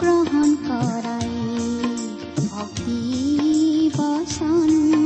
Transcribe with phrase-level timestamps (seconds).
[0.00, 1.30] গ্ৰহণ কৰাই
[2.48, 3.00] ভক্তি
[3.96, 5.05] বচন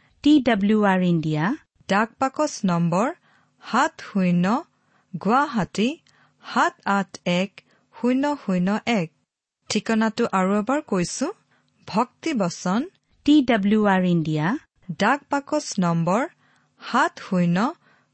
[0.23, 1.45] টি ডাব্লিউ আৰ ইণ্ডিয়া
[1.89, 3.07] ডাক বাকচ নম্বৰ
[3.63, 4.45] সাত শূন্য
[5.13, 5.89] গুৱাহাটী
[6.43, 7.51] সাত আঠ এক
[7.95, 9.09] শূন্য শূন্য এক।
[9.69, 11.27] ঠিকনাটো আৰু এবাৰ কৈছো
[11.87, 12.81] ভক্তিবচন
[13.25, 14.47] টি ডাব্লিউ আৰ ইণ্ডিয়া
[15.01, 16.21] ডাক বাকচ নম্বৰ
[16.81, 17.57] সাত শূন্য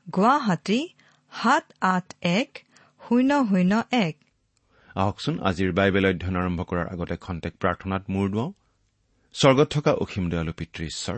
[0.08, 0.80] গুৱাহাটী
[1.32, 2.08] সাত আঠ
[2.38, 2.50] এক
[3.02, 3.74] শূন্য শূন্য
[4.06, 4.16] এক।
[4.96, 8.52] আহকচোন আজিৰ বাইবেল অধ্যয়ন আৰম্ভ কৰাৰ আগতে খন্তেক প্ৰাৰ্থনাত মূৰ দুৱাওঁ।
[9.36, 11.18] স্বৰ্গত থকা অসীম দয়ালু পিতৃ ঈশ্বৰ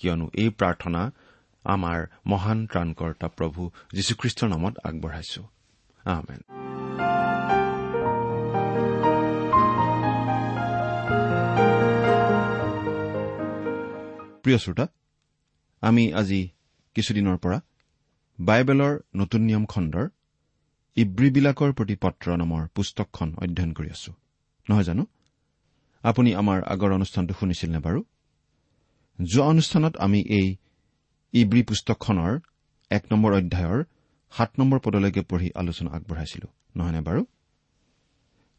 [0.00, 1.02] কিয়নো এই প্ৰাৰ্থনা
[1.64, 5.42] আমাৰ মহান ত্ৰাণকৰ্তা প্ৰভু যীশুখ্ৰীষ্টৰ নামত আগবঢ়াইছো।
[14.42, 14.86] প্ৰিয় শ্ৰোতা
[15.82, 16.40] আমি আজি
[16.94, 17.58] কিছুদিনৰ পৰা
[18.38, 20.06] বাইবেলৰ নতুন নিয়ম খণ্ডৰ
[20.96, 24.12] ইব্ৰীবিলাকৰ প্ৰতি পত্ৰ নামৰ পুস্তকখন অধ্যয়ন কৰি আছো।
[24.70, 25.06] নহয় জানো?
[26.02, 28.00] আপুনি আমাৰ আগৰ অনুষ্ঠানটো শুনিছিল নে বাৰু?
[29.24, 30.56] যোৱা অনুষ্ঠানত আমি এই
[31.32, 32.40] ইব্ৰী পুস্তকখনৰ
[32.90, 33.84] এক নম্বৰ অধ্যায়ৰ
[34.30, 37.26] সাত নম্বৰ পদলৈকে পঢ়ি আলোচনা আগবঢ়াইছিলো নহয়নে বাৰু?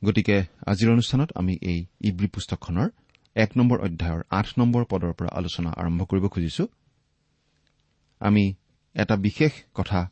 [0.05, 2.89] গতিকে আজিৰ অনুষ্ঠানত আমি এই ইব্ৰী পুস্তকখনৰ
[3.35, 6.67] এক নম্বৰ অধ্যায়ৰ আঠ নম্বৰ পদৰ পৰা আলোচনা আৰম্ভ কৰিব খুজিছো।
[8.19, 8.53] আমি
[8.93, 10.09] এটা বিশেষ কথা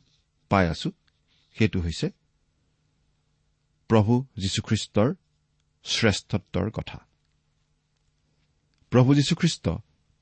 [0.48, 0.90] পাই আছো
[1.58, 2.10] সেইটো হৈছে
[3.88, 5.14] প্ৰভু যীশুখ্ৰীষ্টৰ
[5.84, 6.98] শ্ৰেষ্ঠত্বৰ কথা।
[8.90, 9.68] প্ৰভু যীশুখ্ৰীষ্ট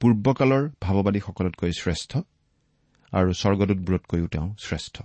[0.00, 2.12] পূৰ্বকালৰ ভাৱবাদীসকলতকৈ শ্ৰেষ্ঠ
[3.12, 4.96] আৰু স্বৰ্গদূতবোৰতকৈও তেওঁ শ্ৰেষ্ঠ।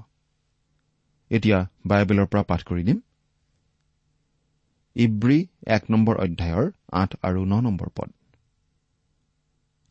[1.32, 3.00] এতিয়া বাইবেলৰ পৰা পাঠ কৰি দিম।
[4.96, 8.10] ইব্ৰী এক নম্বৰ অধ্যায়ৰ আঠ আৰু ন নম্বৰ পদ।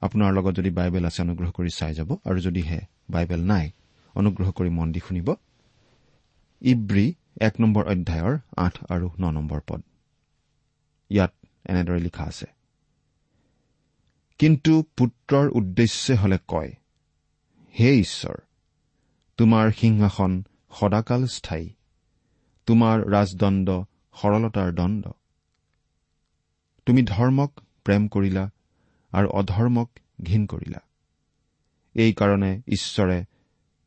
[0.02, 3.66] আপোনাৰ লগত যদি বাইবেল আছে অনুগ্ৰহ কৰি চাই যাব আৰু যদিহে বাইবেল নাই
[4.14, 5.28] অনুগ্ৰহ কৰি মন দি শুনিব।
[6.62, 7.06] ইব্ৰী
[7.40, 9.80] এক নম্বৰ অধ্যায়ৰ আঠ আৰু ন নম্বৰ পদ।
[11.10, 11.32] ইয়াত
[11.64, 12.46] এনেদৰে লিখা আছে
[14.42, 16.72] কিন্তু পুত্ৰৰ উদ্দেশ্যে হলে কয়
[17.74, 18.36] হে ঈশ্বৰ
[19.38, 20.42] তোমাৰ সিংহাসন
[20.80, 21.70] সদাকাল স্থায়ী
[22.66, 23.68] তোমাৰ ৰাজদণ্ড
[24.20, 25.04] সৰলতাৰ দণ্ড।
[26.86, 27.50] তুমি ধৰ্মক
[27.84, 28.50] প্ৰেম কৰিলা
[29.12, 29.88] আৰু অধৰ্মক
[30.22, 30.80] ঘীন কৰিলা।
[31.94, 33.24] এইকাৰণে ঈশ্বৰে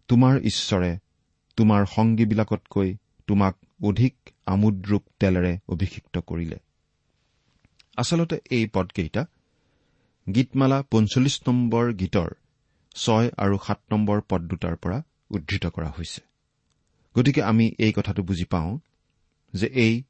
[0.08, 0.98] তোমাৰ ঈশ্বৰে
[1.58, 2.98] তোমাৰ সংগীবিলাকতকৈ
[3.28, 4.16] তোমাক অধিক
[4.46, 6.60] আমোদৰূপ তেলেৰে অভিষিক্ত কৰিলে।
[7.98, 9.26] আচলতে এই পদকেইটা
[10.28, 12.30] গীতমালা পঞ্চল্লিছ নম্বৰ গীতৰ
[12.96, 14.98] ছয় আৰু সাত নম্বৰ পদ দুটাৰ পৰা
[15.32, 16.22] উদ্ধৃত কৰা হৈছে।
[17.16, 18.80] গতিকে আমি এই কথাটো বুজি পাওঁ
[19.54, 20.04] যে এই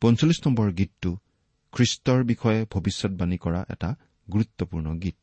[0.00, 1.10] পঞ্চল্লিছ নম্বৰ গীতটো
[1.72, 3.90] খ্ৰীষ্টৰ বিষয়ে ভৱিষ্যৎবাণী কৰা এটা
[4.32, 5.22] গুৰুত্বপূৰ্ণ গীত।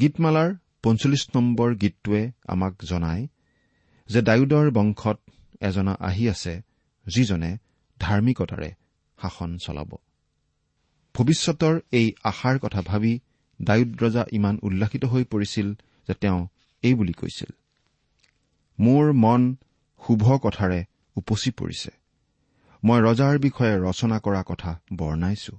[0.00, 0.50] গীতমালাৰ
[0.82, 3.26] পঞ্চল্লিছ নম্বৰ গীতটোৱে আমাক জনায়
[4.08, 5.18] যে ডায়ুদৰ বংশত
[5.60, 6.54] এজনা আহি আছে
[7.06, 7.50] যিজনে
[8.00, 8.70] ধাৰ্মিকতাৰে
[9.18, 9.90] শাসন চলাব।
[11.16, 13.12] ভৱিষ্যতৰ এই আশাৰ কথা ভাবি
[13.60, 15.68] ডায়ুদ ৰজা ইমান উল্লাসিত হৈ পৰিছিল
[16.08, 16.40] যে তেওঁ
[16.82, 17.50] এই বুলি কৈছিল
[18.78, 19.42] মোৰ মন
[20.02, 20.80] শুভ কথাৰে
[21.16, 21.90] উপচি পৰিছে।
[22.82, 25.54] মই ৰজাৰ বিষয়ে ৰচনা কৰা কথা বৰ্ণাইছো।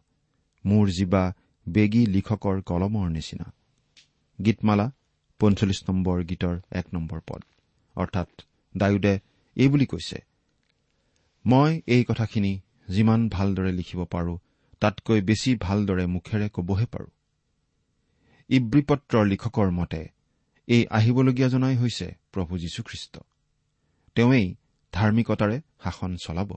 [0.65, 1.24] মোৰ জীৱা
[1.68, 3.48] বেগী লিখকৰ কলমৰ নিচিনা।
[4.39, 4.88] গীতমালা
[5.39, 7.42] পঞ্চল্লিছ নম্বৰ গীতৰ এক নম্বৰ পদ।
[7.95, 8.30] অৰ্থাৎ
[8.75, 9.13] ডায়ুদে
[9.57, 10.18] এই বুলি কৈছে
[11.45, 12.53] মই এই কথাখিনি
[12.89, 14.33] যিমান ভালদৰে লিখিব পাৰো
[14.79, 17.07] তাতকৈ বেছি ভালদৰে মুখেৰে কবহে পাৰো।
[18.50, 20.07] ইব্ৰীপত্ৰৰ লিখকৰ মতে
[20.68, 23.19] এই আহিবলগীয়াজনাই হৈছে প্ৰভু যীশুখ্ৰীষ্ট।
[24.15, 24.56] তেওঁৱেই
[24.91, 26.56] ধাৰ্মিকতাৰে শাসন চলাব।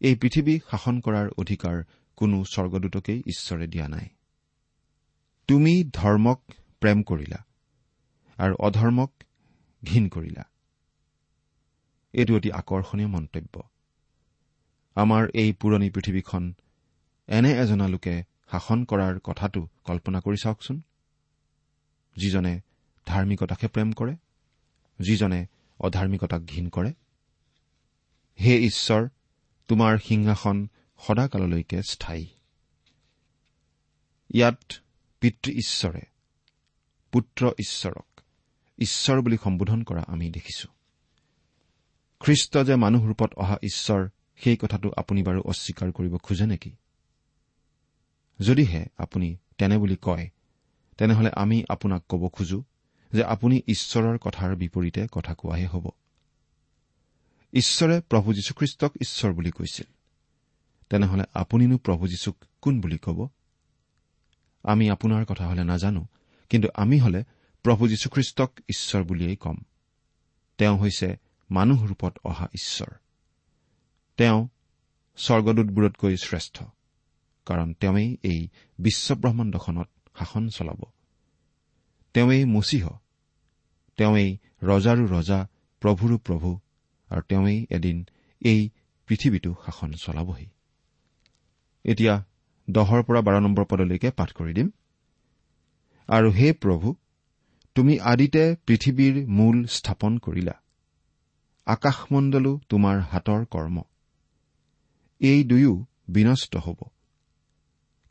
[0.00, 1.82] এই পৃথিৱী শাসন কৰাৰ অধিকাৰ
[2.16, 4.08] কোনো স্বৰ্গদূতকেই ঈশ্বৰে দিয়া নাই।
[5.48, 6.42] তুমি ধৰ্মক
[6.80, 7.44] প্ৰেম কৰিলা
[8.36, 9.12] আৰু অধৰ্মক
[9.84, 10.44] ঘীন কৰিলা।
[12.12, 13.62] এইটো অতি আকৰ্ষণীয় মন্তব্য।
[14.94, 16.54] আমাৰ এই পুৰণি পৃথিৱীখন
[17.28, 20.82] এনে এজনা লোকে শাসন কৰাৰ কথাটো কল্পনা কৰি চাওকচোন।
[22.16, 22.60] যিজনে
[23.06, 24.16] ধাৰ্মিকতাকহে প্ৰেম কৰে
[25.00, 25.46] যিজনে
[25.80, 26.92] অধাৰ্মিকতাক ঘীন কৰে।
[28.40, 29.08] হে ঈশ্বৰ
[29.68, 30.68] তোমাৰ সিংহাসন
[31.06, 32.26] সদাকাললৈকে স্থায়ী।
[34.34, 34.72] ইয়াত
[35.20, 36.00] পিতৃ ঈশ্বৰে
[37.12, 38.20] পুত্ৰ ঈশ্বৰক
[38.78, 40.68] ঈশ্বৰ বুলি সম্বোধন কৰা আমি দেখিছো।
[42.20, 46.76] খ্ৰীষ্ট যে মানুহ ৰূপত অহা ঈশ্বৰ সেই কথাটো আপুনি বাৰু অস্বীকাৰ কৰিব খোজে নেকি?
[48.40, 50.30] যদিহে আপুনি তেনে বুলি কয়
[50.98, 52.64] তেনেহলে আমি আপোনাক ক'ব খোজো
[53.12, 55.90] যে আপুনি ঈশ্বৰৰ কথাৰ বিপৰীতে কথা কোৱাহে হ'ব।
[57.52, 59.86] ঈশ্বৰে প্ৰভু যীশুখ্ৰীষ্টক ঈশ্বৰ বুলি কৈছিল।
[60.90, 63.28] তেনেহলে আপুনিনো প্ৰভু যীশুক কোন বুলি ক'ব?
[64.62, 66.06] আমি আপোনাৰ কথা হলে নাজানো
[66.48, 67.24] কিন্তু আমি হলে
[67.62, 69.56] প্ৰভু যীশুখ্ৰীষ্টক ঈশ্বৰ বুলিয়েই ক'ম।
[70.58, 71.16] তেওঁ হৈছে
[71.50, 72.94] মানুহ ৰূপত অহা ঈশ্বৰ।
[74.16, 74.48] তেওঁ
[75.16, 76.62] স্বৰ্গদূতবোৰতকৈ শ্ৰেষ্ঠ।
[77.48, 78.40] কাৰণ তেওঁৱেই এই
[78.78, 80.80] বিশ্বব্ৰহ্মাণ্ডখনত শাসন চলাব।
[82.14, 82.84] তেওঁৱেই মচিহ
[83.96, 84.30] তেওঁৱেই
[84.62, 85.40] ৰজাৰো ৰজা
[85.82, 86.50] প্ৰভুৰো প্ৰভু
[87.08, 87.96] আৰু তেওঁৱেই এদিন
[88.42, 88.60] এই
[89.08, 90.46] পৃথিৱীটো শাসন চলাবহি।
[91.84, 92.14] এতিয়া
[92.70, 94.68] দহৰ পৰা বাৰ নম্বৰ পদলৈকে পাঠ কৰি দিম।
[96.08, 96.94] আৰু হে প্ৰভু
[97.76, 100.54] তুমি আদিতে পৃথিৱীৰ মূল স্থাপন কৰিলা।
[101.66, 103.76] আকাশমণ্ডলো তোমাৰ হাতৰ কৰ্ম।
[105.20, 105.72] এই দুয়ো
[106.08, 106.78] বিনষ্ট হ'ব।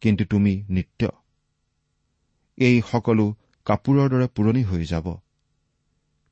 [0.02, 1.08] কিন্তু তুমি নিত্য।
[2.58, 3.36] এই সকলো
[3.66, 5.08] কাপোৰৰ দৰে পুৰণি হৈ যাব।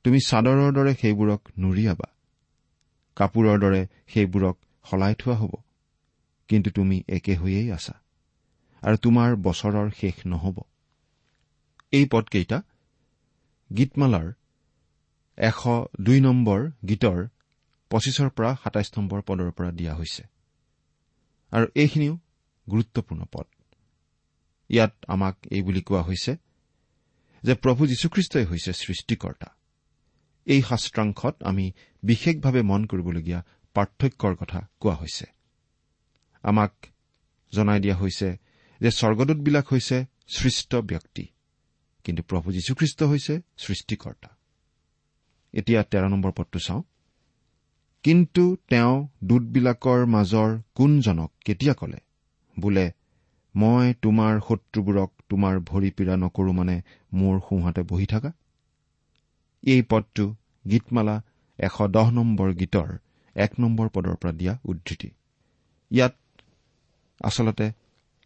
[0.04, 2.08] তুমি চাদৰৰ দৰে সেইবোৰক নুৰিয়াবা।
[3.16, 4.56] কাপোৰৰ দৰে সেইবোৰক
[4.90, 5.52] সলাই থোৱা হ'ব।
[6.48, 7.94] কিন্তু তুমি একে হৈয়েই আছা।
[8.82, 10.60] আৰু তোমাৰ বছৰৰ শেষ নহ'ব।
[11.92, 12.62] এই পদকেইটা
[13.76, 14.32] গীতমালাৰ
[15.38, 15.60] এশ
[16.00, 17.26] দুই নম্বৰ গীতৰ
[17.90, 20.22] পঁচিছৰ পৰা সাতাইছ নম্বৰ পদৰ পৰা দিয়া হৈছে।
[21.52, 22.18] আৰু এইখিনিও
[22.70, 23.55] গুৰুত্বপূৰ্ণ পদ।
[24.68, 26.36] ইয়াত আমাক এই বুলি কোৱা হৈছে
[27.42, 29.46] যে প্ৰভু যীশুখ্ৰীষ্টই হৈছে সৃষ্টিকৰ্তা।
[30.46, 33.42] এই শাস্ত্ৰাংশত আমি বিশেষভাৱে মন কৰিবলগীয়া
[33.74, 35.26] পাৰ্থক্যৰ কথা কোৱা হৈছে।
[36.42, 36.72] আমাক
[37.52, 38.36] জনাই দিয়া হৈছে
[38.80, 41.26] যে স্বৰ্গদূতবিলাক হৈছে সৃষ্ট ব্যক্তি
[42.04, 44.28] কিন্তু প্ৰভু যীশুখ্ৰীষ্ট হৈছে সৃষ্টিকৰ্তা।
[45.52, 46.82] এতিয়া তেৰ নম্বৰ পদটো চাওঁ।
[48.02, 51.98] কিন্তু তেওঁ দূতবিলাকৰ মাজৰ কোনজনক কেতিয়া কলে?
[52.60, 52.92] বোলে
[53.56, 56.82] মই তোমাৰ শত্ৰুবোৰক তোমাৰ ভৰি পীড়া নকৰো মানে
[57.12, 58.32] মোৰ সোঁহাতে বহি থাকা?
[59.62, 60.34] এই পদটো
[60.70, 61.22] গীতমালা
[61.58, 62.98] এশ দহ নম্বৰ গীতৰ
[63.36, 65.10] এক নম্বৰ পদৰ পৰা দিয়া উদ্ধৃতি।
[65.90, 66.14] ইয়াত
[67.24, 67.72] আচলতে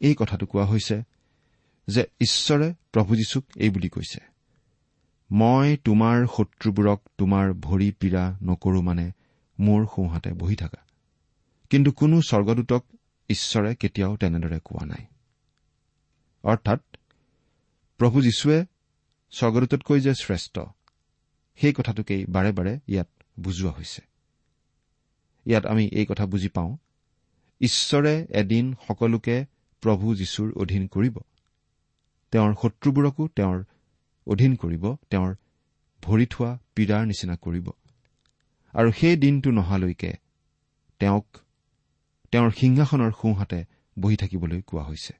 [0.00, 1.02] এই কথাটো কোৱা হৈছে
[1.88, 4.20] যে ঈশ্বৰে প্ৰভু যীশুক এই বুলি কৈছে
[5.30, 9.12] মই তোমাৰ শত্ৰুবোৰক তোমাৰ ভৰি পীড়া নকৰো মানে
[9.58, 10.80] মোৰ সোঁহাতে বহি থাকা।
[11.70, 12.84] কিন্তু কোনো স্বৰ্গদূতক
[13.28, 15.06] ঈশ্বৰে কেতিয়াও তেনেদৰে কোৱা নাই।
[16.44, 16.80] অৰ্থাৎ
[17.98, 18.64] প্ৰভু যীশুৱে
[19.30, 20.58] স্বৰ্গদূততকৈ যে শ্ৰেষ্ঠ
[21.56, 23.08] সেই কথাটোকেই বাৰে বাৰে ইয়াত
[23.40, 24.02] বুজোৱা হৈছে।
[25.46, 26.76] ইয়াত আমি এই কথা বুজি পাওঁ
[27.60, 29.46] ঈশ্বৰে এদিন সকলোকে
[29.80, 31.18] প্ৰভু যীশুৰ অধীন কৰিব।
[32.30, 33.64] তেওঁৰ শত্ৰুবোৰকো তেওঁৰ
[34.26, 35.34] অধীন কৰিব তেওঁৰ
[36.02, 37.70] ভৰি থোৱা পীড়াৰ নিচিনা কৰিব।
[38.72, 40.12] আৰু সেই দিনটো নহালৈকে
[40.98, 41.26] তেওঁক
[42.30, 43.64] তেওঁৰ সিংহাসনৰ সোঁহাতে
[43.98, 45.19] বহি থাকিবলৈ কোৱা হৈছে।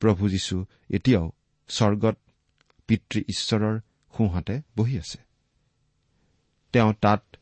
[0.00, 1.32] প্ৰভু যীশু এতিয়াও
[1.68, 2.16] স্বৰ্গত
[2.88, 3.80] পিতৃ ঈশ্বৰৰ
[4.14, 5.18] সোঁহাতে বহি আছে।
[6.72, 7.36] তেওঁ তাত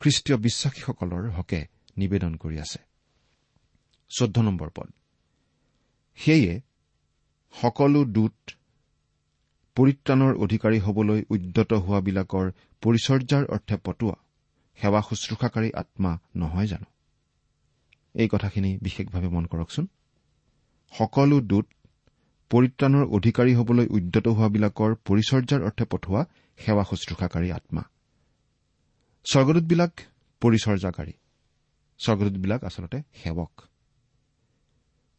[0.00, 1.66] খ্ৰীষ্টীয় বিশ্বাসীসকলৰ হকে
[1.96, 2.78] নিবেদন কৰি আছে।
[4.10, 4.88] চৈধ্য নম্বৰ পদ।
[6.16, 6.60] সেয়ে
[7.54, 8.50] সকলো দূত
[9.76, 12.52] পৰিত্ৰাণৰ অধিকাৰী হবলৈ উদ্যত হোৱাবিলাকৰ
[12.82, 14.16] পৰিচৰ্যাৰ অৰ্থে পটোৱা
[14.78, 16.86] সেৱা শুশ্ৰূষাকাৰী আত্মা নহয় জানো?
[18.14, 19.86] এই কথাখিনি বিশেষভাৱে মন কৰকচোন।
[20.92, 21.66] সকলো দূত
[22.50, 26.24] পৰিত্ৰাণৰ অধিকাৰী হবলৈ উদ্যত হোৱাবিলাকৰ পৰিচৰ্যাৰ অৰ্থে পঠোৱা
[26.58, 27.82] সেৱা শুশ্ৰূষাকাৰী আত্মা।
[29.32, 29.92] স্বৰ্গদূতবিলাক
[30.40, 31.12] পৰিচৰ্যাকাৰী।
[31.98, 33.60] স্বৰ্গদূতবিলাক আচলতে সেৱক।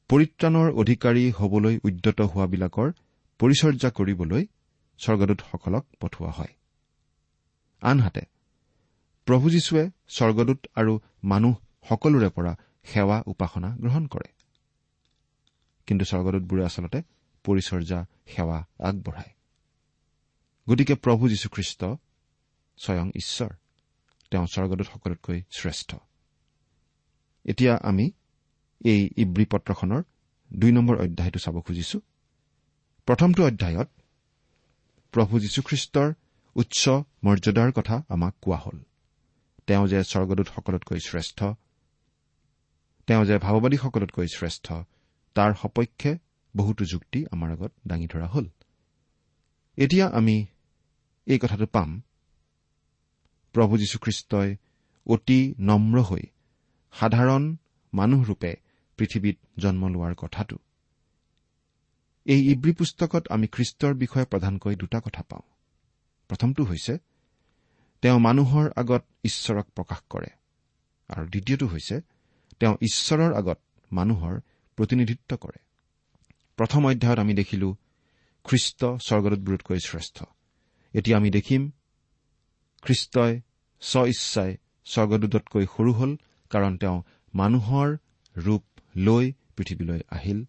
[0.10, 2.92] পৰিত্ৰাণৰ অধিকাৰী হবলৈ উদ্যত হোৱাবিলাকৰ
[3.40, 4.48] পৰিচৰ্যা কৰিবলৈ
[4.98, 6.54] স্বৰ্গদূতসকলক পঠোৱা হয়।
[7.82, 8.22] আনহাতে
[9.26, 11.56] প্ৰভু যীশুৱে স্বৰ্গদূত আৰু মানুহ
[11.90, 14.30] সকলোৰে পৰা সেৱা উপাসনা গ্ৰহণ কৰে।
[15.88, 17.02] কিন্তু স্বৰ্গদূতবোৰে আচলতে
[17.48, 19.32] পৰিচৰ্যা সেৱা আগবঢ়ায়।
[20.68, 21.82] গতিকে প্ৰভু যীশুখ্ৰীষ্ট
[22.78, 23.52] স্বয়ং ঈশ্বৰ।
[24.32, 25.90] তেওঁ স্বৰ্গদূতসকলতকৈ শ্ৰেষ্ঠ।
[27.46, 28.06] এতিয়া আমি
[28.86, 30.02] এই ইব্ৰী পত্ৰখনৰ
[30.52, 32.00] দুই নম্বৰ অধ্যায়টো চাব খুজিছো।
[33.06, 33.90] প্ৰথমটো অধ্যায়ত
[35.12, 36.14] প্ৰভু যীশুখ্ৰীষ্টৰ
[36.56, 36.90] উচ্চ
[37.24, 38.80] মৰ্যাদাৰ কথা আমাক কোৱা হ'ল।
[39.68, 41.40] তেওঁ যে স্বৰ্গদূতসকলতকৈ শ্ৰেষ্ঠ
[43.08, 44.74] তেওঁ যে ভাৱবাদীসকলতকৈ শ্ৰেষ্ঠ
[45.36, 46.12] তাৰ সপক্ষে
[46.58, 48.46] বহুতো যুক্তি আমাৰ আগত দাঙি ধৰা হ'ল।
[49.78, 50.36] এতিয়া আমি
[51.26, 51.90] এই কথাটো পাম।
[53.56, 54.50] প্ৰভু যীশুখ্ৰীষ্টই
[55.06, 56.24] অতি নম্ৰ হৈ
[56.94, 57.44] সাধাৰণ
[57.94, 58.52] মানুহৰূপে
[58.98, 60.58] পৃথিৱীত জন্ম লোৱাৰ কথাটো।
[62.26, 65.46] এই ইব্ৰী পুস্তকত আমি খ্ৰীষ্টৰ বিষয়ে প্ৰধানকৈ দুটা কথা পাওঁ।
[66.30, 66.98] প্ৰথমটো হৈছে
[68.02, 70.30] তেওঁ মানুহৰ আগত ঈশ্বৰক প্ৰকাশ কৰে।
[71.10, 71.96] আৰু দ্বিতীয়টো হৈছে
[72.60, 73.60] তেওঁ ঈশ্বৰৰ আগত
[73.92, 74.34] মানুহৰ
[74.78, 75.67] প্ৰতিনিধিত্ব কৰে।
[76.58, 77.76] প্ৰথম অধ্যায়ত আমি দেখিলো
[78.46, 80.24] খ্ৰীষ্ট স্বৰ্গদূতবোৰতকৈ শ্ৰেষ্ঠ।
[80.94, 81.72] এতিয়া আমি দেখিম
[82.82, 83.42] খ্ৰীষ্টই
[83.82, 86.12] স্ব ইচ্ছাই স্বৰ্গদূততকৈ সৰু হ'ল
[86.50, 87.98] কাৰণ তেওঁ মানুহৰ
[88.36, 88.64] ৰূপ
[88.98, 90.46] লৈ পৃথিৱীলৈ আহিল।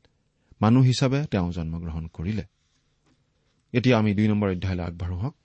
[0.61, 2.45] মানুহ হিচাপে তেওঁ জন্মগ্ৰহণ কৰিলে।
[3.73, 5.37] এতিয়া আমি দুই নম্বৰ অধ্যায়লৈ আগবাঢ়ো হওক।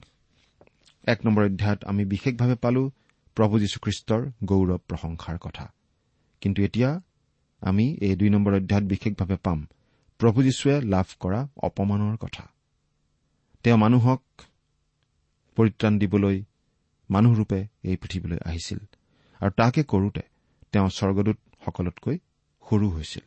[1.07, 2.91] এক নম্বৰ অধ্যায়ত আমি বিশেষভাৱে পালো
[3.37, 5.73] প্ৰভু যীশুখ্ৰীষ্টৰ গৌৰৱ প্ৰশংসাৰ কথা।
[6.41, 7.01] কিন্তু এতিয়া
[7.61, 9.67] আমি এই দুই নম্বৰ অধ্যায়ত বিশেষভাৱে পাম
[10.23, 12.43] প্ৰভু যীশুৱে লাভ কৰা অপমানৰ কথা।
[13.63, 14.21] তেওঁ মানুহক
[15.57, 16.43] পৰিত্ৰাণ দিবলৈ
[17.09, 18.79] মানুহৰূপে এই পৃথিৱীলৈ আহিছিল
[19.41, 20.21] আৰু তাকে কৰোতে
[20.71, 22.17] তেওঁ স্বৰ্গদূতসকলতকৈ
[22.63, 23.23] সৰু হৈছিল।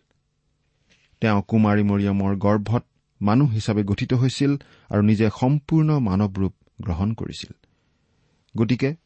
[1.20, 2.84] তেওঁ কুমাৰী মৰিয়মৰ গৰ্ভত
[3.22, 4.56] মানুহ হিচাপে গঠিত হৈছিল
[4.90, 7.52] আৰু নিজে সম্পূৰ্ণ মানৱ ৰূপ গ্ৰহণ কৰিছিল।
[8.56, 8.96] গতিকে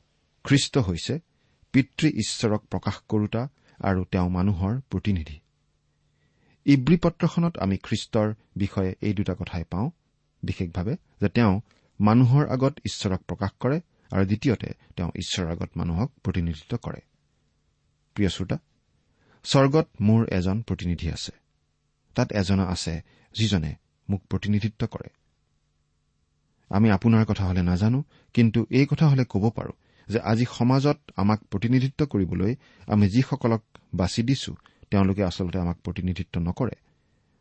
[0.45, 1.21] খ্ৰীষ্ট হৈছে
[1.73, 3.49] পিতৃ ঈশ্বৰক প্ৰকাশ কৰোতা
[3.81, 5.41] আৰু তেওঁ মানুহৰ প্ৰতিনিধি।
[6.71, 9.91] ইব্ৰী পত্ৰখনত আমি খ্ৰীষ্টৰ বিষয়ে এই দুটা কথাই পাওঁ
[10.43, 11.61] বিশেষভাৱে যে তেওঁ
[12.01, 17.01] মানুহৰ আগত ঈশ্বৰক প্ৰকাশ কৰে আৰু দ্বিতীয়তে তেওঁ ঈশ্বৰৰ আগত মানুহক প্ৰতিনিধিত্ব কৰে।
[18.15, 18.59] প্ৰিয় শ্ৰোতা
[19.45, 21.33] স্বৰ্গত মোৰ এজন প্ৰতিনিধি আছে।
[22.15, 22.95] তাত এজনা আছে
[23.35, 23.75] যিজনে
[24.11, 25.11] মোক প্ৰতিনিধিত্ব কৰে।
[26.71, 29.73] আমি আপোনাৰ কথা হলে নাজানো কিন্তু এই কথা হলে ক'ব পাৰো
[30.09, 32.53] যে আজি সমাজত আমাক প্ৰতিনিধিত্ব কৰিবলৈ
[32.87, 33.63] আমি যিসকলক
[33.95, 34.55] বাছি দিছো
[34.91, 36.77] তেওঁলোকে আচলতে আমাক প্ৰতিনিধিত্ব নকৰে।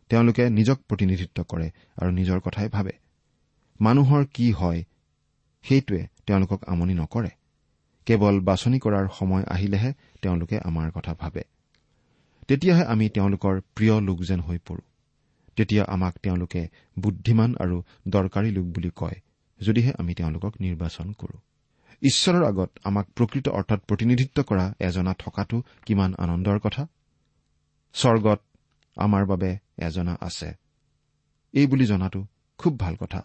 [0.09, 2.91] তেওঁলোকে নিজক প্ৰতিনিধিত্ব কৰে আৰু নিজৰ কথাই ভাবে।
[3.81, 4.83] মানুহৰ কি হয়
[5.63, 7.29] সেইটোৱে তেওঁলোকক আমনি নকৰে।
[8.05, 11.43] কেৱল বাছনি কৰাৰ সময় আহিলেহে তেওঁলোকে আমাৰ কথা ভাবে।
[12.47, 14.81] তেতিয়াহে আমি তেওঁলোকৰ প্ৰিয় লোক যেন হৈ পৰো।
[15.55, 16.67] তেতিয়া আমাক তেওঁলোকে
[16.99, 19.17] বুদ্ধিমান আৰু দৰকাৰী লোক বুলি কয়
[19.61, 21.37] যদিহে আমি তেওঁলোকক নিৰ্বাচন কৰো।
[22.01, 26.87] ঈশ্বৰৰ আগত আমাক প্ৰকৃত অৰ্থত প্ৰতিনিধিত্ব কৰা এজনা থকাটো কিমান আনন্দৰ কথা?
[27.93, 28.39] স্বৰ্গত
[28.95, 30.53] আমাৰ বাবে এজনা আছে।
[31.53, 32.27] এই বুলি জনাটো
[32.57, 33.21] খুব ভাল কথা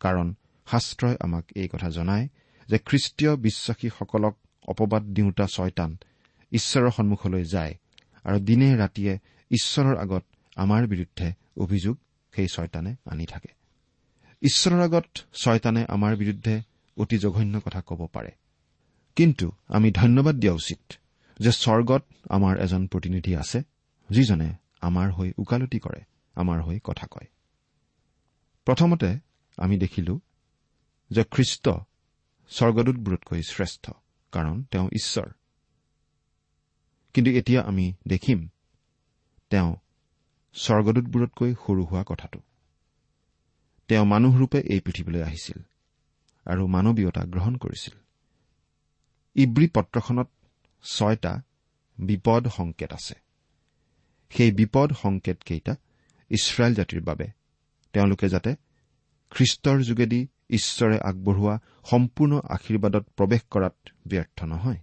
[0.00, 0.34] কাৰণ
[0.66, 2.28] শাস্ত্ৰই আমাক এই কথা জনায়
[2.68, 4.36] যে খ্ৰীষ্টীয় বিশ্বাসীসকলক
[4.68, 5.96] অপবাদ দিওঁতা ছয়তান
[6.52, 7.74] ঈশ্বৰৰ সন্মুখলৈ যায়
[8.24, 9.18] আৰু দিনে ৰাতিয়ে
[9.50, 10.24] ঈশ্বৰৰ আগত
[10.56, 11.96] আমাৰ বিৰুদ্ধে অভিযোগ
[12.34, 13.48] সেই ছয়তানে আনি থাকে।
[14.42, 16.62] ঈশ্বৰৰ আগত ছয়তানে আমাৰ বিৰুদ্ধে
[16.96, 18.30] অতি জঘন্য কথা ক'ব পাৰে।
[19.16, 20.92] কিন্তু আমি ধন্যবাদ দিয়া উচিত
[21.40, 23.62] যে স্বৰ্গত আমাৰ এজন প্ৰতিনিধি আছে।
[24.10, 27.26] যিজনে আমাৰ হৈ ওকালতি কৰে আমাৰ হৈ কথা কয়।
[28.64, 29.18] প্ৰথমতে
[29.56, 30.20] আমি দেখিলো
[31.10, 31.68] যে খ্ৰীষ্ট
[32.48, 33.90] স্বৰ্গদূতবোৰতকৈ শ্ৰেষ্ঠ
[34.32, 35.30] কাৰণ তেওঁ ঈশ্বৰ।
[37.14, 38.48] কিন্তু এতিয়া আমি দেখিম
[39.50, 39.76] তেওঁ
[40.54, 42.40] স্বৰ্গদূতবোৰতকৈ সৰু হোৱা কথাটো।
[43.88, 45.58] তেওঁ মানুহৰূপে এই পৃথিৱীলৈ আহিছিল
[46.46, 47.94] আৰু মানৱীয়তা গ্ৰহণ কৰিছিল।
[49.34, 50.28] ইব্ৰী পত্ৰখনত
[50.82, 51.42] ছয়টা
[51.98, 53.25] বিপদ সংকেত আছে।
[54.30, 55.76] সেই বিপদ সংকেতকেইটা
[56.30, 57.26] ইছৰাইল জাতিৰ বাবে।
[57.92, 58.56] তেওঁলোকে যাতে
[59.30, 61.58] খ্ৰীষ্টৰ যোগেদি ঈশ্বৰে আগবঢ়োৱা
[61.90, 63.74] সম্পূৰ্ণ আশীৰ্বাদত প্ৰৱেশ কৰাত
[64.06, 64.76] ব্যৰ্থ নহয়।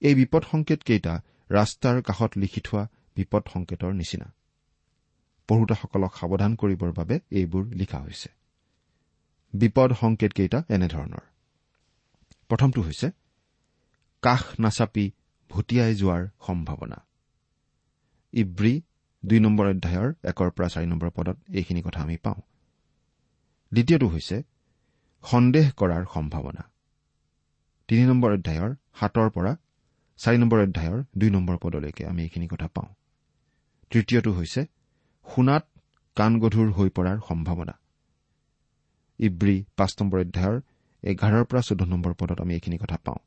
[0.00, 4.32] এই বিপদ সংকেতকেইটা ৰাস্তাৰ কাষত লিখি থোৱা বিপদ সংকেতৰ নিচিনা।
[5.48, 8.28] পঢ়োতাসকলক সাৱধান কৰিবৰ বাবে এইবোৰ লিখা হৈছে।
[9.52, 11.20] বিপদ সংকেতকেইটা এনেধৰণৰ।
[12.48, 13.10] প্ৰথমটো হৈছে
[14.22, 15.10] কাষ নাচাপি
[15.50, 17.06] ভটিয়াই যোৱাৰ সম্ভাৱনা।
[18.32, 18.82] ইব্ৰী
[19.24, 22.40] দুই নম্বৰ অধ্যায়ৰ একৰ পৰা চাৰি নম্বৰ পদত এইখিনি কথা আমি পাওঁ।
[23.72, 24.42] দ্বিতীয়টো হৈছে
[25.24, 26.62] সন্দেহ কৰাৰ সম্ভাৱনা।
[27.88, 29.56] তিনি নম্বৰ অধ্যায়ৰ সাতৰ পৰা
[30.16, 32.94] চাৰি নম্বৰ অধ্যায়ৰ দুই নম্বৰ পদলৈকে আমি এইখিনি কথা পাওঁ।
[33.90, 34.66] তৃতীয়টো হৈছে
[35.34, 35.64] শুনাত
[36.16, 37.74] কাণগধুৰ হৈ পৰাৰ সম্ভাৱনা।
[39.18, 40.60] ইব্ৰী পাঁচ নম্বৰ অধ্যায়ৰ
[41.02, 43.18] এঘাৰৰ পৰা চৈধ্য নম্বৰ পদত আমি এইখিনি কথা পাওঁ।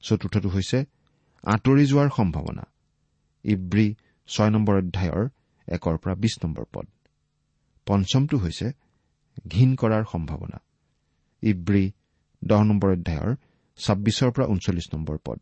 [0.00, 0.78] চতুৰ্থটো হৈছে
[1.44, 2.64] আঁতৰি যোৱাৰ সম্ভাৱনা।
[3.44, 3.94] ইব্ৰী
[4.30, 5.28] ছয় নম্বৰ অধ্যায়ৰ
[5.68, 6.86] একৰ পৰা বিশ নম্বৰ পদ।
[7.86, 8.66] পঞ্চমটো হৈছে
[9.48, 10.58] ঘীন কৰাৰ সম্ভাৱনা।
[11.42, 11.84] ইব্ৰী
[12.44, 13.36] দহ নম্বৰ অধ্যায়ৰ
[13.78, 15.38] ছাব্বিছৰ পৰা ঊনচল্লিছ নম্বৰ পদ।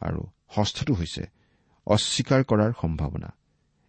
[0.00, 0.20] আৰু
[0.56, 1.22] ষষ্ঠটো হৈছে
[1.86, 3.30] অস্বীকাৰ কৰাৰ সম্ভাৱনা।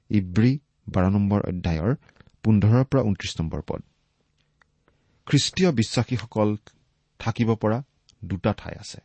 [0.09, 0.59] ইব্ৰী
[0.89, 1.95] বাৰ নম্বৰ অধ্যায়ৰ
[2.43, 3.81] পোন্ধৰৰ পৰা ঊনত্ৰিশ নম্বৰ পদ।
[5.27, 6.49] খ্ৰীষ্টীয় বিশ্বাসীসকল
[7.19, 7.83] থাকিব পৰা
[8.25, 8.99] দুটা ঠাই আছে।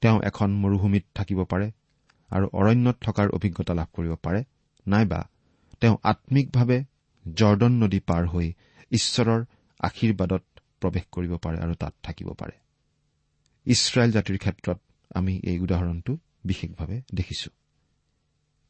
[0.00, 1.70] তেওঁ এখন মৰুভূমিত থাকিব পাৰে
[2.34, 4.40] আৰু অৰণ্যত থকাৰ অভিজ্ঞতা লাভ কৰিব পাৰে।
[4.86, 5.20] নাইবা
[5.80, 6.78] তেওঁ আম্মিকভাৱে
[7.24, 8.48] জৰ্দন নদী পাৰ হৈ
[8.92, 9.40] ঈশ্বৰৰ
[9.80, 10.44] আশীৰ্বাদত
[10.80, 12.54] প্ৰৱেশ কৰিব পাৰে আৰু তাত থাকিব পাৰে।
[13.66, 14.78] ইছৰাইল জাতিৰ ক্ষেত্ৰত
[15.14, 16.12] আমি এই উদাহৰণটো
[16.44, 17.50] বিশেষভাৱে দেখিছো।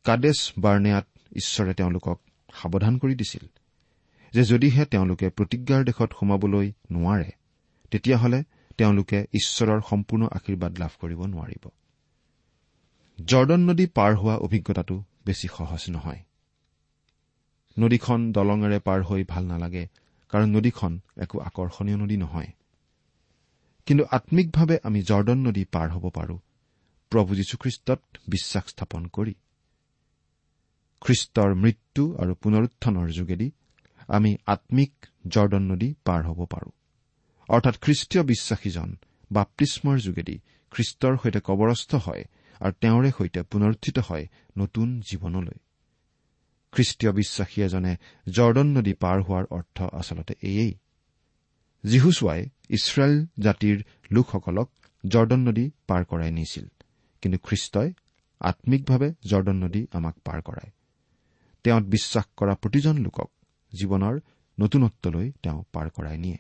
[0.06, 1.06] কাদেশ বাৰ্নেয়াত
[1.36, 2.18] ঈশ্বৰে তেওঁলোকক
[2.54, 3.44] সাৱধান কৰি দিছিল
[4.32, 7.30] যে যদিহে তেওঁলোকে প্ৰতিজ্ঞাৰ দেশত সোমাবলৈ নোৱাৰে
[7.90, 8.40] তেতিয়াহ'লে
[8.78, 11.64] তেওঁলোকে ঈশ্বৰৰ সম্পূৰ্ণ আশীৰ্বাদ লাভ কৰিব নোৱাৰিব।
[13.18, 16.18] জৰ্দন নদী পাৰ হোৱা অভিজ্ঞতাটো বেছি সহজ নহয়।
[17.78, 19.88] নদীখন দলঙেৰে পাৰ হৈ ভাল নালাগে
[20.28, 22.46] কাৰণ নদীখন একো আকৰ্ষণীয় নদী নহয়।
[23.86, 26.38] কিন্তু আম্মিকভাৱে আমি জৰ্দন নদী পাৰ হ'ব পাৰো।
[27.10, 29.34] প্ৰভু যীশুখ্ৰীষ্টত বিশ্বাস স্থাপন কৰি।
[31.00, 33.50] খ্ৰীষ্টৰ মৃত্যু আৰু পুনৰুত্থানৰ যোগেদি
[34.08, 34.92] আমি আম্মিক
[35.28, 36.70] জৰ্দন নদী পাৰ হ'ব পাৰো।
[37.48, 38.96] অৰ্থাৎ খ্ৰীষ্টীয় বিশ্বাসীজন
[39.32, 42.24] বাপ্তিস্মৰ যোগেদি খ্ৰীষ্টৰ সৈতে কবৰস্থ হয়
[42.60, 44.24] আৰু তেওঁৰে সৈতে পুনৰুত্থিত হয়
[44.58, 45.58] নতুন জীৱনলৈ।
[46.72, 50.74] খ্ৰীষ্টীয় বিশ্বাসী এজনে জৰ্দন নদী পাৰ হোৱাৰ অৰ্থ আচলতে এয়েই।
[51.84, 54.68] যীহুচুৱাই ইছৰাইল জাতিৰ লোকসকলক
[55.06, 56.66] জৰ্দন নদী পাৰ কৰাই নিছিল
[57.22, 57.92] কিন্তু খ্ৰীষ্টই
[58.40, 60.70] আম্মিকভাৱে জৰ্দন নদী আমাক পাৰ কৰায়
[61.64, 63.30] তেওঁত বিশ্বাস কৰা প্ৰতিজন লোকক
[63.72, 64.14] জীৱনৰ
[64.60, 66.38] নতুনত্বলৈ তেওঁ পাৰ কৰাই নিয়ে।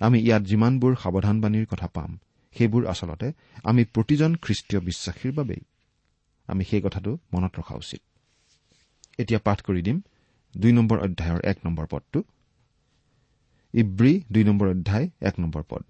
[0.00, 2.18] আমি ইয়াত যিমানবোৰ সাৱধানবাণীৰ কথা পাম
[2.56, 3.32] সেইবোৰ আচলতে
[3.64, 5.60] আমি প্ৰতিজন খ্ৰীষ্টীয় বিশ্বাসীৰ বাবেই।
[6.46, 8.00] আমি সেই কথাটো মনত ৰখা উচিত।
[9.18, 10.00] এতিয়া পাঠ কৰি দিম
[10.56, 12.22] দুই নম্বৰ অধ্যায়ৰ এক নম্বৰ পদটো।
[13.74, 15.84] ইব্ৰী দুই নম্বৰ অধ্যায় এক নম্বৰ পদ।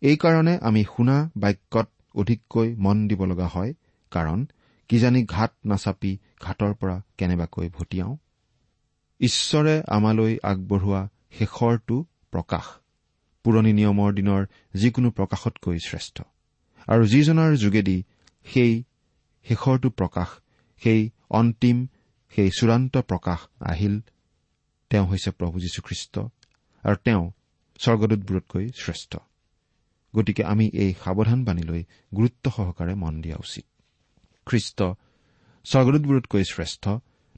[0.00, 3.74] এইকাৰণে আমি শুনা বাক্যত অধিককৈ মন দিব লগা হয়
[4.10, 4.46] কাৰণ
[4.88, 8.16] কিজানি ঘাট নাচাপি ঘাটৰ পৰা কেনেবাকৈ ভটিয়াওঁ
[9.20, 12.64] ঈশ্বৰে আমালৈ আগবঢ়োৱা শেষৰটো প্ৰকাশ।
[13.44, 14.42] পুৰণি নিয়মৰ দিনৰ
[14.74, 16.16] যিকোনো প্ৰকাশতকৈ শ্ৰেষ্ঠ।
[16.88, 17.96] আৰু যিজনাৰ যোগেদি
[18.44, 18.72] সেই
[19.46, 20.28] শেষৰটো প্ৰকাশ
[20.82, 21.76] সেই অন্তিম
[22.32, 23.94] সেই চূড়ান্ত প্ৰকাশ আহিল
[24.90, 26.14] তেওঁ হৈছে প্ৰভু যীশুখ্ৰীষ্ট
[26.84, 27.24] আৰু তেওঁ
[27.78, 29.12] স্বৰ্গদূতবোৰতকৈ শ্ৰেষ্ঠ।
[30.16, 31.82] গতিকে আমি এই সাৱধানবাণীলৈ
[32.16, 33.66] গুৰুত্ব সহকাৰে মন দিয়া উচিত।
[34.46, 34.78] খ্ৰীষ্ট
[35.64, 36.84] স্বৰ্গদূতবোৰতকৈ শ্ৰেষ্ঠ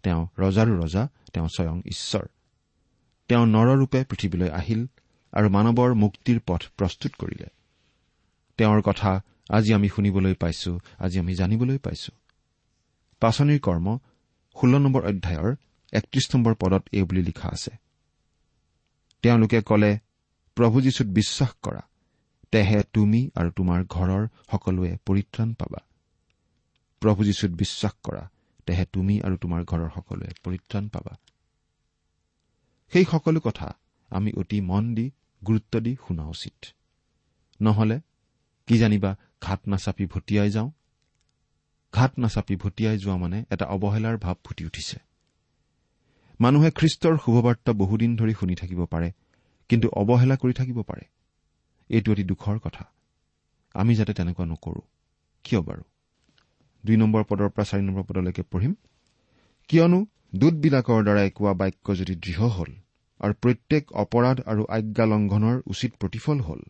[0.03, 2.25] তেওঁ ৰজাৰো ৰজা তেওঁ স্বয়ং ঈশ্বৰ।
[3.29, 4.87] তেওঁ নৰৰূপে পৃথিৱীলৈ আহিল
[5.33, 7.49] আৰু মানৱৰ মুক্তিৰ পথ প্ৰস্তুত কৰিলে।
[8.59, 12.13] তেওঁৰ কথা আজি আমি শুনিবলৈ পাইছো আজি আমি জানিবলৈ পাইছো।
[13.21, 13.99] পাচনিৰ কৰ্ম
[14.57, 15.57] ষোল্ল নম্বৰ অধ্যায়ৰ
[15.93, 17.71] একত্ৰিশ নম্বৰ পদত এই বুলি লিখা আছে।
[19.23, 19.99] তেওঁলোকে কলে
[20.55, 21.83] প্ৰভু যীশুত বিশ্বাস কৰা।
[22.53, 25.79] তেহে তুমি আৰু তোমাৰ ঘৰৰ সকলোৱে পৰিত্ৰাণ পাবা।
[27.01, 28.31] প্ৰভু যীশুত বিশ্বাস কৰা।
[28.67, 31.17] তেহে তুমি আৰু তোমাৰ ঘৰৰ সকলোৱে পৰিত্ৰাণ পাবা।
[32.93, 33.79] সেই সকলো কথা
[34.11, 35.11] আমি অতি মন দি
[35.47, 36.67] গুৰুত্ব দি শুনা উচিত।
[37.61, 38.01] নহলে
[38.67, 40.71] কি জানিবা ঘাট নাচাপি ভটিয়াই যাওঁ।
[41.93, 44.99] ঘাট নাচাপি ভটিয়াই যোৱা মানে এটা অৱহেলাৰ ভাৱ ফুটি উঠিছে।
[46.41, 49.13] মানুহে খ্ৰীষ্টৰ শুভবাৰ্তা বহুদিন ধৰি শুনি থাকিব পাৰে
[49.69, 51.05] কিন্তু অৱহেলা কৰি থাকিব পাৰে।
[51.91, 52.85] এইটো অতি দুখৰ কথা।
[53.75, 54.81] আমি যাতে তেনেকুৱা নকৰো।
[55.45, 55.83] কিয় বাৰু?
[56.85, 58.75] দুই নম্বৰ পদৰ পৰা চাৰি নম্বৰ পদলৈকে পঢ়িম।
[59.69, 62.71] কিয়নো দূতবিলাকৰ দ্বাৰাই কোৱা বাক্য যদি দৃঢ় হ'ল
[63.21, 66.61] আৰু প্ৰত্যেক অপৰাধ আৰু আজ্ঞা লংঘনৰ উচিত প্ৰতিফল হ'ল।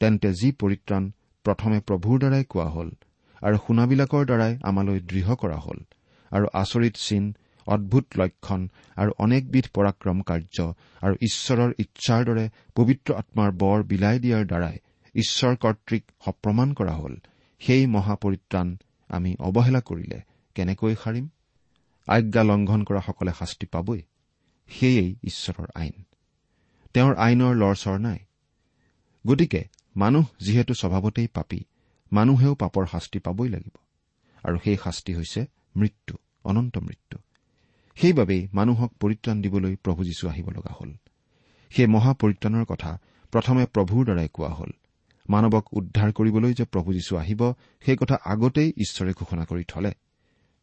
[0.00, 1.04] তেন্তে যি পৰিত্ৰাণ
[1.44, 2.90] প্ৰথমে প্ৰভুৰ দ্বাৰাই কোৱা হ'ল
[3.42, 5.78] আৰু শুনাবিলাকৰ দ্বাৰাই আমালৈ দৃঢ় কৰা হ'ল
[6.30, 7.24] আৰু আচৰিত চিন
[7.66, 8.60] অদ্ভুত লক্ষণ
[8.96, 10.56] আৰু অনেকবিধ পৰাক্ৰম কাৰ্য
[11.02, 12.44] আৰু ঈশ্বৰৰ ইচ্ছাৰ দৰে
[12.74, 14.76] পবিত্ৰ আত্মাৰ বৰ বিলাই দিয়াৰ দ্বাৰাই
[15.14, 17.14] ঈশ্বৰ কৰ্তৃক সপ্ৰমাণ কৰা হ'ল
[17.60, 18.68] সেই মহাপৰিত্ৰাণ
[19.10, 20.18] আমি অৱহেলা কৰিলে
[20.56, 21.26] কেনেকৈ সাৰিম?
[22.08, 24.00] আজ্ঞা লংঘন কৰাসকলে শাস্তি পাবই।
[24.68, 26.02] সেয়েই ঈশ্বৰৰ আইন।
[26.94, 28.18] তেওঁৰ আইনৰ লৰচৰ নাই।
[29.26, 29.64] গতিকে
[29.96, 31.60] মানুহ যিহেতু স্বভাৱতেই পাপী
[32.12, 33.76] মানুহেও পাপৰ শাস্তি পাবই লাগিব।
[34.44, 37.18] আৰু সেই শাস্তি হৈছে মৃত্যু অনন্ত মৃত্যু।
[37.94, 40.92] সেইবাবেই মানুহক পৰিত্ৰাণ দিবলৈ প্ৰভু যীশু আহিব লগা হ'ল।
[41.70, 42.98] সেই মহাপৰিত্ৰাণৰ কথা
[43.32, 44.70] প্ৰথমে প্ৰভুৰ দ্বাৰাই কোৱা হ'ল।
[45.28, 49.92] মানৱক উদ্ধাৰ কৰিবলৈ যে প্ৰভু যীশু আহিব সেই কথা আগতেই ঈশ্বৰে ঘোষণা কৰি থলে।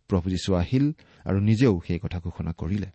[0.08, 0.92] প্ৰভু যীশু আহিল
[1.26, 2.88] আৰু নিজেও সেই কথা ঘোষণা কৰিলে।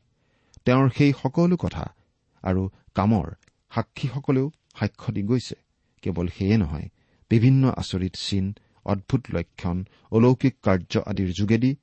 [0.64, 1.94] তেওঁৰ সেই সকলো কথা
[2.42, 3.34] আৰু কামৰ
[3.74, 5.54] সাক্ষীসকলেও সাক্ষ্য দি গৈছে।
[6.02, 6.88] কেৱল সেয়ে নহয়
[7.30, 11.76] বিভিন্ন আচৰিত চিন অদ্ভুত লক্ষণ অলৌকিক কাৰ্য আদিৰ যোগেদি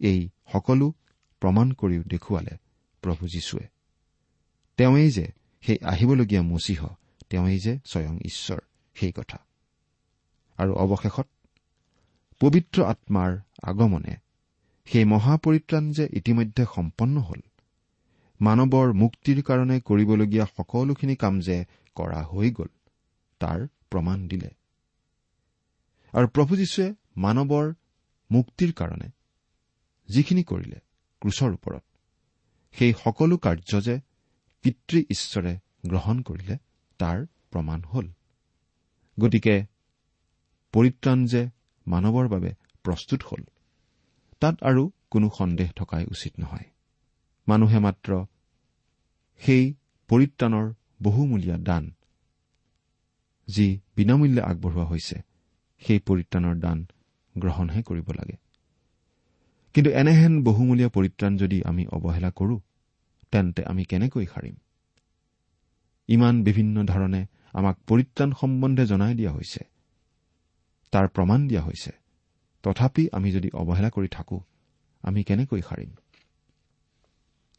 [0.00, 0.92] এই সকলো
[1.40, 2.56] প্ৰমাণ কৰিও দেখুৱালে
[3.02, 3.66] প্ৰভু যীশুৱে।
[4.76, 5.26] তেওঁৱেই যে
[5.60, 6.86] সেই আহিবলগীয়া মচীহ
[7.30, 8.58] তেওঁৱেই যে স্বয়ং ঈশ্বৰ
[8.94, 9.38] সেই কথা।
[10.56, 11.26] আৰু অৱশেষত
[12.40, 14.16] পবিত্ৰ আত্মাৰ আগমনে
[14.84, 17.40] সেই মহাপৰিত্ৰাণ যে ইতিমধ্যে সম্পন্ন হ'ল
[18.40, 21.56] মানৱৰ মুক্তিৰ কাৰণে কৰিবলগীয়া সকলোখিনি কাম যে
[21.96, 22.70] কৰা হৈ গ'ল
[23.40, 24.50] তাৰ প্ৰমাণ দিলে।
[26.14, 27.66] আৰু প্ৰভু যীশুৱে মানৱৰ
[28.30, 29.08] মুক্তিৰ কাৰণে
[30.08, 30.78] যিখিনি কৰিলে
[31.22, 31.84] ক্ৰুচৰ ওপৰত
[32.74, 34.00] সেই সকলো কাৰ্য যে
[34.64, 35.52] পিতৃ ঈশ্বৰে
[35.86, 36.56] গ্ৰহণ কৰিলে
[37.00, 37.18] তাৰ
[37.50, 38.06] প্ৰমাণ হ'ল।
[39.18, 39.54] গতিকে
[40.74, 41.42] পৰিত্ৰাণ যে
[41.86, 42.50] মানৱৰ বাবে
[42.84, 43.42] প্ৰস্তুত হ'ল
[44.40, 46.68] তাত আৰু কোনো সন্দেহ থকাই উচিত নহয়।
[47.50, 48.10] মানুহে মাত্ৰ
[49.42, 49.64] সেই
[50.10, 50.66] পৰিত্ৰাণৰ
[51.02, 51.84] বহুমূলীয়া দান
[53.48, 55.16] যি বিনামূল্যে আগবঢ়োৱা হৈছে
[55.82, 56.78] সেই পৰিত্ৰাণৰ দান
[57.34, 58.36] গ্ৰহণহে কৰিব লাগে।
[59.74, 62.56] কিন্তু এনেহেন বহুমূলীয়া পৰিত্ৰাণ যদি আমি অৱহেলা কৰো
[63.32, 64.56] তেন্তে আমি কেনেকৈ সাৰিম?
[66.08, 69.62] ইমান বিভিন্ন ধৰণে আমাক পৰিত্ৰাণ সম্বন্ধে জনাই দিয়া হৈছে
[70.92, 71.92] তাৰ প্ৰমাণ দিয়া হৈছে।
[72.64, 74.38] তথাপি আমি যদি অৱহেলা কৰি থাকো
[75.04, 75.90] আমি কেনেকৈ সাৰিম?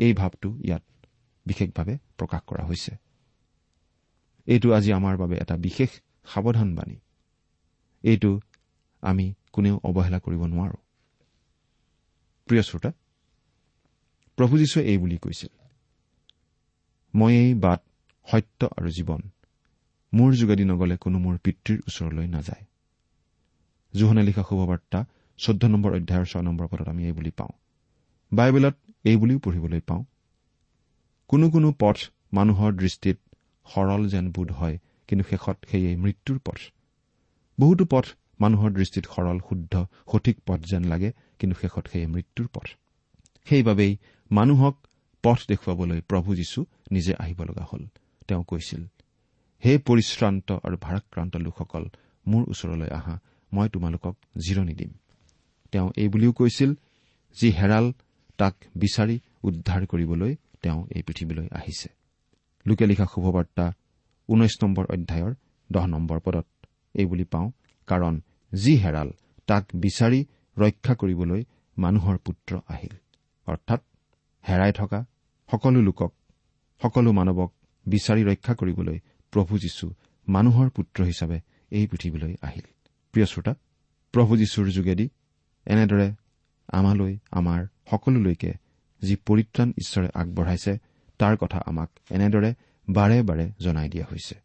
[0.06, 0.84] এই ভাৱটো ইয়াত
[1.46, 2.92] বিশেষভাৱে প্ৰকাশ কৰা হৈছে।
[4.48, 5.92] এইটো আজি আমাৰ বাবে এটা বিশেষ
[6.32, 6.98] সাৱধানবাণী
[8.04, 8.32] এইটো
[9.04, 10.78] আমি কোনেও অৱহেলা কৰিব নোৱাৰো।
[12.48, 12.92] প্ৰিয় শ্ৰোতা
[14.38, 15.52] প্ৰভু যীশুৱে এই বুলি কৈছিল
[17.14, 17.82] মই এই বাট
[18.28, 19.22] সত্য আৰু জীৱন
[20.14, 22.64] মোৰ যোগেদি নগলে কোনো মোৰ পিতৃৰ ওচৰলৈ নাযায়।
[23.94, 25.00] জোহনে লিখা শুভবাৰ্তা
[25.40, 27.54] চৈধ্য নম্বৰ অধ্যায়ৰ ছয় নম্বৰ পদত আমি এই বুলি পাওঁ।
[28.32, 30.04] বাইবেলত এই বুলিও পঢ়িবলৈ পাওঁ।
[31.30, 31.98] কোনো কোনো পথ
[32.34, 33.18] মানুহৰ দৃষ্টিত
[33.68, 36.60] সৰল যেন বোধ হয় কিন্তু শেষত সেয়ে মৃত্যুৰ পথ।
[37.58, 38.06] বহুতো পথ
[38.40, 39.74] মানুহৰ দৃষ্টিত সৰল শুদ্ধ
[40.12, 41.10] সঠিক পথ যেন লাগে
[41.40, 42.68] কিন্তু শেষত সেয়ে মৃত্যুৰ পথ।
[43.48, 43.94] সেইবাবেই
[44.32, 44.76] মানুহক
[45.24, 46.60] পথ দেখুৱাবলৈ প্ৰভু যীশু
[46.92, 47.84] নিজে আহিব লগা হ'ল।
[48.28, 48.82] তেওঁ কৈছিল
[49.64, 51.84] হে পৰিশ্ৰান্ত আৰু ভাৰাক্ৰান্ত লোকসকল
[52.26, 53.16] মোৰ ওচৰলৈ আহা
[53.52, 54.92] মই তোমালোকক জিৰণি দিম।
[55.72, 56.72] তেওঁ এই বুলিও কৈছিল
[57.38, 57.86] যি হেৰাল
[58.42, 61.90] তাক বিচাৰি উদ্ধাৰ কৰিবলৈ তেওঁ এই পৃথিৱীলৈ আহিছে।
[62.66, 63.66] লোকে লিখা শুভবাৰ্তা
[64.30, 65.32] ঊনৈশ নম্বৰ অধ্যায়ৰ
[65.70, 66.48] দহ নম্বৰ পদত।
[66.96, 67.48] এই বুলি পাওঁ
[67.88, 68.14] কাৰণ
[68.52, 69.10] যি হেৰাল
[69.50, 70.20] তাক বিচাৰি
[70.58, 71.42] ৰক্ষা কৰিবলৈ
[71.78, 72.94] মানুহৰ পুত্ৰ আহিল।
[73.48, 73.82] অৰ্থাৎ
[74.44, 75.00] হেৰাই থকা
[75.50, 76.12] সকলো লোকক
[76.82, 77.50] সকলো মানৱক
[77.86, 78.98] বিচাৰি ৰক্ষা কৰিবলৈ
[79.34, 79.86] প্ৰভু যীশু
[80.28, 81.38] মানুহৰ পুত্ৰ হিচাপে
[81.72, 82.66] এই পৃথিৱীলৈ আহিল।
[83.14, 83.54] প্ৰিয় শ্ৰোতা
[84.14, 85.06] প্ৰভু যীশুৰ যোগেদি
[85.68, 86.08] এনেদৰে
[86.72, 88.54] আমালৈ আমাৰ সকলোলৈকে
[89.02, 90.78] যি পৰিত্ৰাণ ঈশ্বৰে আগবঢ়াইছে
[91.18, 92.54] তাৰ কথা আমাক এনেদৰে
[92.90, 94.36] বাৰে বাৰে জনাই দিয়া হৈছে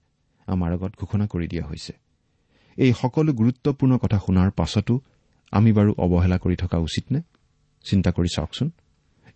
[0.46, 1.92] আমাৰ আগত ঘোষণা কৰি দিয়া হৈছে।
[2.76, 5.00] এই সকলো গুৰুত্বপূৰ্ণ কথা শুনাৰ পাছতো
[5.50, 7.20] আমি বাৰু অৱহেলা কৰি থকা উচিত নে?
[7.84, 8.70] চিন্তা কৰি চাওকচোন।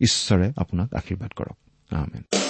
[0.00, 2.49] ঈশ্বৰে আপোনাক আশীৰ্বাদ কৰক।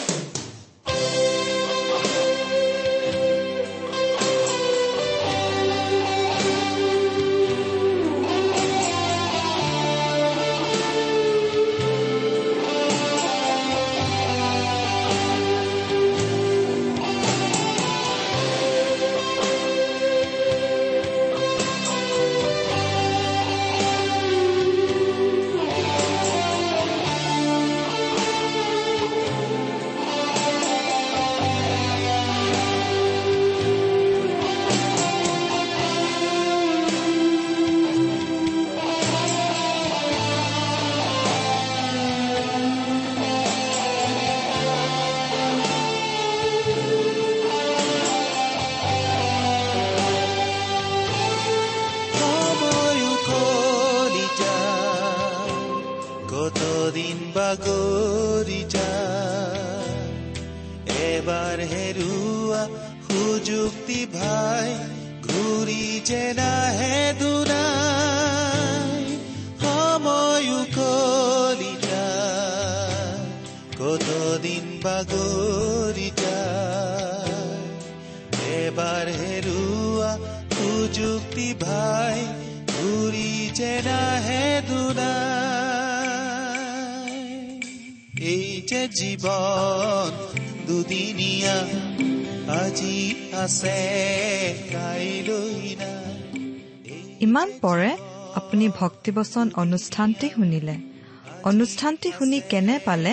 [73.80, 74.64] কতদিন
[76.22, 77.50] যায়
[78.56, 80.10] এবাৰ হেৰুৱা
[80.54, 82.18] সুযুক্তি ভাই
[82.74, 85.20] ঘূৰি যে নাহে দুনাই
[88.32, 90.10] এই যে জীৱন
[90.66, 91.56] দুদিনীয়া
[92.60, 92.98] আজি
[93.32, 93.80] আছে
[94.72, 96.14] কাইলৈ নাই
[97.20, 97.90] ইমান পৰে
[98.34, 100.76] আপুনি ভক্তিবচন অনুষ্ঠানটি শুনিলে।
[101.44, 103.12] অনুষ্ঠানটি শুনি কেনে পালে?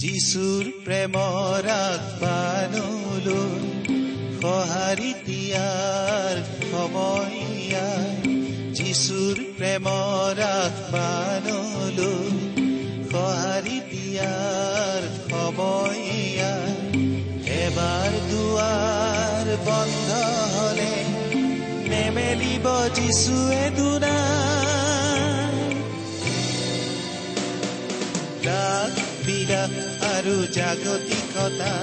[0.02, 3.52] যিচুৰ প্ৰেমৰ আগবানলৈ
[4.40, 6.36] সঁহাৰি দিয়াৰ
[6.72, 12.30] সময় যিচুৰ প্ৰেমৰ আগবানলৈ
[13.12, 16.02] সঁহাৰি দিয়াৰ সময়
[17.58, 20.10] এবাৰ দুৱাৰ বন্ধ
[20.56, 20.94] হলে
[21.92, 22.66] নেমেলিব
[22.98, 25.18] যিচুৱে দুনাই
[28.48, 28.94] লাখ
[29.26, 29.74] বিলাস
[30.14, 31.74] আৰু জাগতিকতা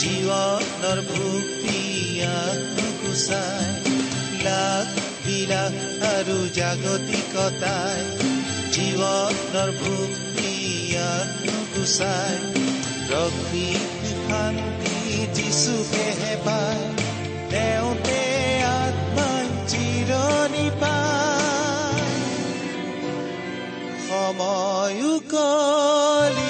[0.00, 1.78] জীৱনৰ ভুক্তি
[3.00, 3.87] গুচাই
[4.48, 4.88] লাখ
[5.24, 5.76] বিলাস
[6.14, 8.00] আৰু জাগতিকতাই
[8.74, 10.54] জীৱনৰ ভুক্তি
[11.72, 12.36] গুচাই
[13.08, 14.96] প্ৰকৃতি শান্তি
[15.36, 16.84] যিচুকেহে পায়
[17.50, 18.20] তেওঁতে
[18.70, 22.06] আত্মাই চিৰণি পায়।
[24.08, 26.47] সময় উকলি